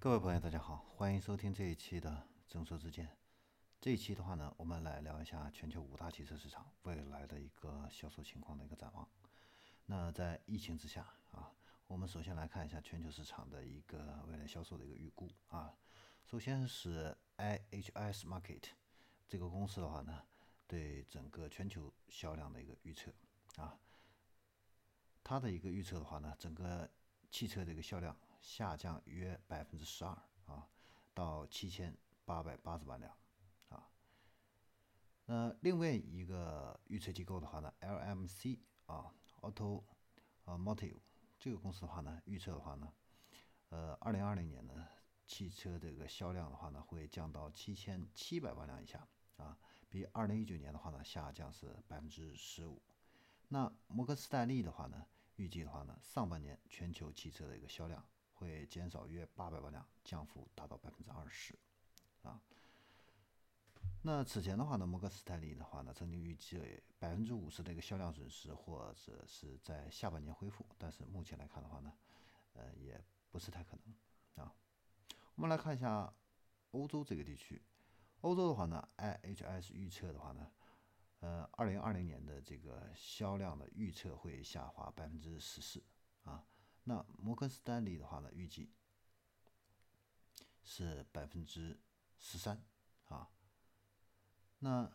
[0.00, 3.08] 各位朋友，大家好，欢迎收听这一期的正说之见。
[3.80, 9.08] 这一期的话呢，我们来聊一下全球五大汽车市场未来的一个销售情况的一个展望。
[9.86, 11.50] 那在疫情之下啊，
[11.88, 15.74] 我们首先来看一下全球市场的一个未来销售的一个预估啊。
[16.24, 18.62] 首先是 IHS Market
[19.26, 20.22] 这个公司的话呢，
[20.68, 23.12] 对整个全球销量的一个预测
[23.56, 23.76] 啊，
[25.24, 26.88] 它的一个预测的话呢，整个
[27.32, 28.16] 汽车的一个销量。
[28.40, 30.10] 下降约百分之十二
[30.46, 30.68] 啊，
[31.14, 33.14] 到七千八百八十万辆
[33.68, 33.88] 啊。
[35.26, 39.82] 那另外一个预测机构的话呢，LMC 啊，Auto
[40.44, 40.98] 啊，Motive
[41.38, 42.92] 这个公司的话呢，预测的话呢，
[43.68, 44.88] 呃，二零二零年呢，
[45.26, 49.58] 汽车这个销量的话呢，会降到七千七百万辆以下啊，
[49.90, 52.82] 比二零一九年的话呢，下降是百分之十五。
[53.48, 58.04] 那摩根斯坦利的话呢，预计的话呢，上半年全球汽车的一个销量。
[58.38, 61.58] 会减少约八百万辆，降幅达到百分之二十，
[62.22, 62.40] 啊。
[64.02, 71.92] 那此前的话呢，摩根斯坦利的话呢，曾经预计百分之五十的一个销量损失，或者是在下半年恢复，但是目前来看的话呢，
[72.52, 74.54] 呃，也不是太可能，啊。
[75.34, 76.14] 我们来看一下
[76.70, 77.60] 欧洲这个地区，
[78.20, 80.50] 欧洲的话呢，IHS 预测的话呢，
[81.18, 85.82] 呃，二零二零年的这个销量的预测会下滑百分之十四，
[86.22, 86.44] 啊。
[86.88, 88.72] 那摩根斯丹利的话呢，预计
[90.64, 91.78] 是百分之
[92.18, 92.64] 十三
[93.08, 93.28] 啊。
[94.60, 94.90] 那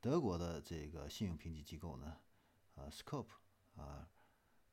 [0.00, 2.16] 德国的这个信用评级机构呢，
[2.76, 3.28] 呃，Scope
[3.76, 4.08] 啊，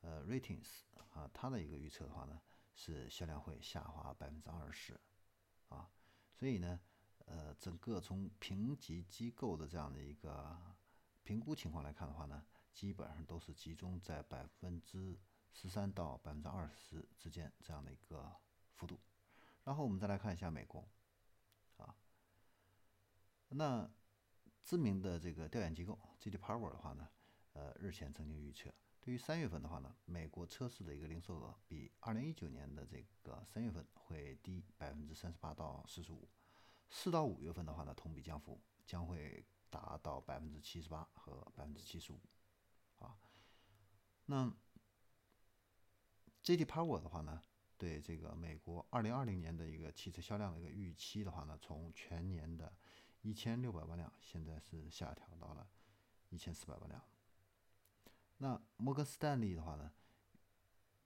[0.00, 0.66] 呃，Ratings
[1.10, 2.40] 啊，它的一个预测的话呢，
[2.74, 4.98] 是销量会下滑百分之二十
[5.68, 5.90] 啊。
[6.32, 6.80] 所以呢，
[7.26, 10.58] 呃，整个从评级机构的这样的一个
[11.22, 15.20] 评估情况来看的话呢，基本上都是集中在百分之。
[15.58, 18.30] 十三到百分之二十之间这样的一个
[18.74, 19.00] 幅度，
[19.64, 20.86] 然后我们再来看一下美国，
[21.78, 21.96] 啊，
[23.48, 23.90] 那
[24.62, 27.08] 知名的这个调研机构 GDPower 的话呢，
[27.54, 28.70] 呃，日前曾经预测，
[29.00, 36.28] 对于三月份的话呢，美国车市的一个零售额比二零一九年的这个三月份会低百分之三十八到四十五，
[36.90, 42.20] 四到五月份的话呢，同比降幅将会达到百分之七十八和百分之七十五，
[42.98, 43.16] 啊，
[44.26, 44.52] 那。
[46.46, 46.64] J.D.
[46.64, 47.42] Power 的话呢，
[47.76, 52.72] 对这个美国二零二零年的一个汽车销量的一个预期的话呢，从全年的
[53.22, 55.68] 一千六百万辆，现在是下调到了
[56.28, 57.02] 一千四百万辆。
[58.36, 59.90] 那摩根斯坦利的话呢，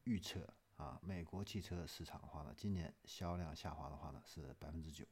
[0.04, 0.46] 预测
[0.76, 5.06] 啊，美国汽车市场的话呢，今年销量下滑的话呢是百分之九。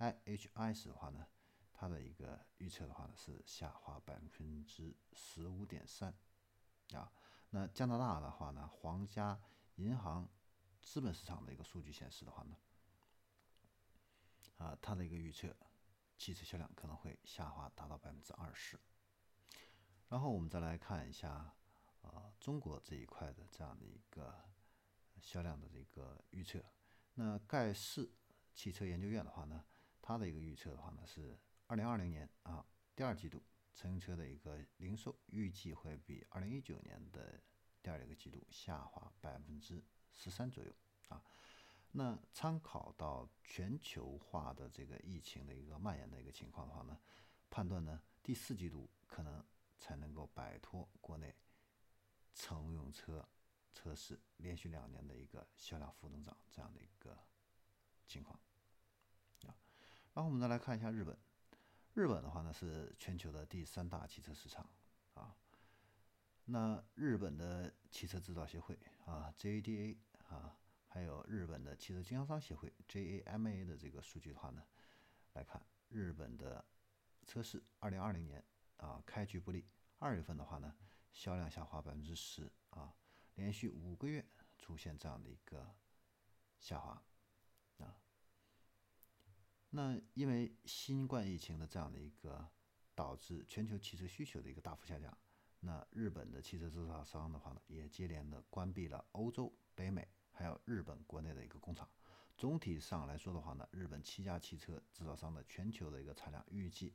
[0.00, 1.24] IHS 的话呢，
[1.72, 6.12] 它的一个预测的话呢是下滑百分之十五点三
[6.92, 7.12] 啊。
[7.50, 9.40] 那加拿大的话呢，皇家
[9.80, 10.28] 银行
[10.82, 12.56] 资本市场的一个数据显示的话呢，
[14.58, 15.56] 啊，它的一个预测，
[16.18, 18.78] 汽车销量可能会下滑达到百分之二十。
[20.08, 21.54] 然后我们再来看一下，
[22.02, 24.50] 啊，中国这一块的这样的一个
[25.20, 26.62] 销量的这个预测。
[27.14, 28.10] 那盖世
[28.54, 29.64] 汽车研究院的话呢，
[30.02, 33.42] 它的一个预测的话呢是二零二零年啊第二季度
[33.74, 37.40] 乘用车的一个零售预计会比二零一九年的
[37.82, 39.82] 第二个季度下滑百分之
[40.14, 40.70] 十三左右
[41.08, 41.22] 啊，
[41.92, 46.98] 那参考到全球化的这个疫情的一个蔓延的一个情况的话呢，
[47.48, 49.42] 判断呢第四季度可能
[49.78, 51.34] 才能够摆脱国内
[52.34, 53.26] 乘用车
[53.72, 57.16] 车市连续两年的一个销量负增长这样的一个
[58.06, 58.38] 情况
[59.46, 59.56] 啊。
[60.12, 61.16] 然后我们再来看一下日本，
[61.94, 64.68] 日本的话呢是全球的第三大汽车市场。
[66.52, 69.96] 那日本的汽车制造协会啊，JADA
[70.28, 74.64] 啊，还有日本的汽车经销商协会 JAMA 的这个数据的话呢，
[75.34, 76.64] 来看日本的
[77.24, 78.44] 车市，二零二零年
[78.78, 79.64] 啊开局不利，
[79.98, 80.74] 二月份的话呢
[81.12, 82.96] 销量下滑百分之十啊，
[83.36, 84.26] 连续五个月
[84.58, 85.72] 出现这样的一个
[86.58, 87.00] 下滑
[87.78, 87.96] 啊。
[89.70, 92.50] 那因为新冠疫情的这样的一个
[92.96, 95.16] 导致全球汽车需求的一个大幅下降。
[95.60, 101.88] 那日本的汽车制造商的话呢，也接连的关闭了欧洲、北美还有日本国内的一个工厂。
[102.36, 106.94] 总体上来说的话呢，日本七家汽车制造商的全球的一个产量预计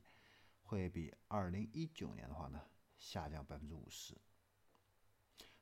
[0.62, 2.60] 会比二零一九年的话呢
[2.98, 4.16] 下降百分之五十。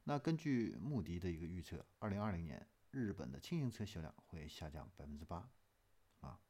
[0.05, 5.51] 那根据穆迪的一个预测，二零二零年日本的轻型车销量会下降百分之八
[6.21, 6.41] 啊。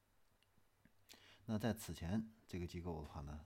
[1.46, 3.44] 那在此前这个机构的话呢。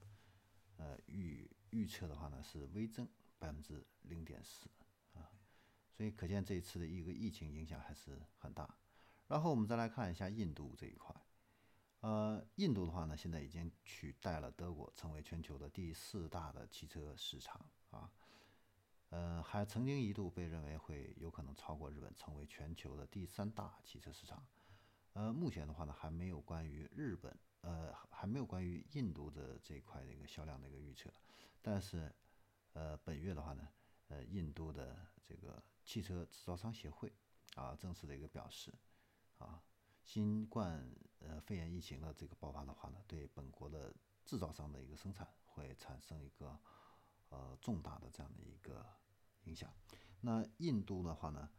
[0.80, 4.68] 呃，预预测的话呢是微增百分之零点四
[5.14, 5.30] 啊，
[5.92, 8.68] 所以可见这一次的一个疫情影响还是很大。
[9.26, 11.14] 然后我们再来看一下印度这一块。
[12.00, 17.60] 呃，印度的话呢，现在已经取代了德国，成为全球的第四大的汽车市场
[17.90, 18.10] 啊。
[19.10, 24.46] 呃，还曾经一度被认为会有可能超过日本，成为全球的第三大汽车市场。
[25.14, 31.12] 呃，目前的话呢，还没有关于日本，呃，还没有关于印度的这一块的一个销量的一个预测。
[31.60, 32.14] 但是，
[32.72, 33.68] 呃，本月的话呢，
[34.08, 37.12] 呃，印度的这个汽车制造商协会
[37.56, 38.72] 啊，正式的一个表示，
[39.38, 39.60] 啊，
[40.02, 40.88] 新冠
[41.18, 43.92] 呃肺炎疫情的这个爆发的话呢，对本国的
[44.24, 46.58] 制造商的一个生产会产生一个
[47.30, 48.86] 呃重大的这样的一个
[49.44, 49.72] 影响。
[50.20, 51.50] 那印度的话呢，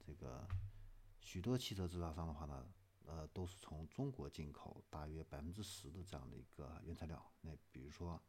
[0.00, 0.48] 这个
[1.20, 2.66] 许多汽车制造商的话呢。
[3.10, 7.32] 呃，都是从中国进口大约百分之十的这样的一个原材料。
[7.40, 8.20] 那比如说，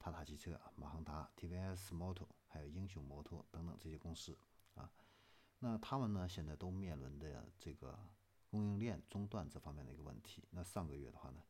[0.00, 4.36] 塔塔汽车、马航达、TVS Moto 还有英雄摩托等等这些公司
[4.74, 4.90] 啊，
[5.60, 7.96] 那他们呢现在都面临的这个
[8.50, 10.42] 供应链中断这方面的一个问题。
[10.50, 11.40] 那上个月的话呢，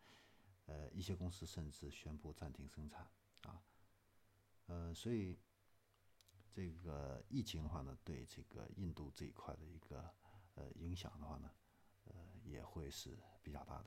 [0.66, 3.08] 呃，一些公司甚至宣布暂停生产
[3.44, 3.62] 啊，
[4.66, 5.38] 呃，所以
[6.52, 10.14] 这个疫情的话呢，对这个印度这一块的一个
[10.56, 11.50] 呃影响的话呢。
[12.46, 13.86] 也会是比较大的。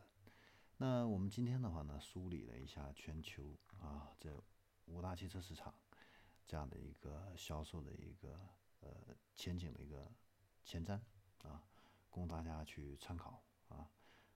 [0.78, 4.32] 那我们今天的话呢，梳理了一下全球啊这
[4.86, 5.74] 五大汽车市场
[6.46, 8.40] 这样的一个销售的一个
[8.80, 8.90] 呃
[9.36, 10.12] 前景的一个
[10.64, 11.00] 前瞻
[11.44, 11.64] 啊，
[12.10, 13.90] 供大家去参考啊。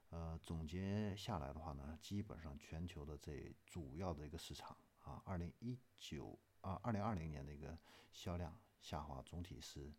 [0.09, 7.77] 呃，总结下来的话呢，基本上全球的这主要的一个市场啊，二零一九啊二零二零年的一个
[8.11, 9.91] 销量下滑，总体是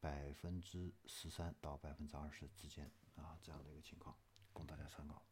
[0.00, 2.90] 百分之十三到百分之二十之间。
[3.16, 4.16] 啊，这样的一个情况
[4.52, 5.22] 供大家参考。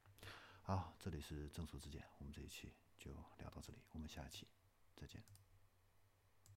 [0.63, 4.47] 好，这里是正书之见，我们这一期就聊到这里，我们下一期
[4.97, 5.23] 再见。